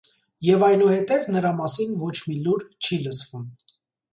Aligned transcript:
Եվ 0.45 0.63
այնուհետև 0.67 1.27
նրա 1.35 1.51
մասին 1.59 1.93
ոչ 2.05 2.11
մի 2.31 2.41
լուր 2.47 2.67
չի 2.89 2.99
լսվում։ 3.07 3.45